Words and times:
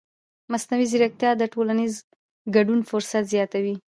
مصنوعي 0.51 0.85
ځیرکتیا 0.91 1.31
د 1.37 1.43
ټولنیز 1.53 1.93
ګډون 2.55 2.79
فرصت 2.89 3.23
زیاتوي. 3.33 3.75